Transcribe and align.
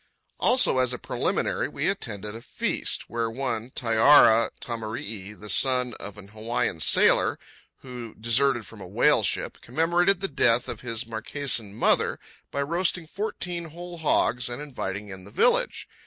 Also, 0.39 0.79
as 0.79 0.93
a 0.93 0.97
preliminary, 0.97 1.67
we 1.67 1.87
attended 1.87 2.33
a 2.33 2.41
feast, 2.41 3.07
where 3.07 3.29
one 3.29 3.69
Taiara 3.69 4.49
Tamarii, 4.59 5.39
the 5.39 5.47
son 5.47 5.93
of 5.99 6.17
an 6.17 6.29
Hawaiian 6.29 6.79
sailor 6.79 7.37
who 7.81 8.15
deserted 8.15 8.65
from 8.65 8.81
a 8.81 8.87
whaleship, 8.87 9.61
commemorated 9.61 10.19
the 10.19 10.27
death 10.27 10.67
of 10.67 10.81
his 10.81 11.05
Marquesan 11.05 11.75
mother 11.75 12.17
by 12.49 12.63
roasting 12.63 13.05
fourteen 13.05 13.65
whole 13.65 13.99
hogs 13.99 14.49
and 14.49 14.59
inviting 14.59 15.09
in 15.09 15.23
the 15.23 15.29
village. 15.29 15.87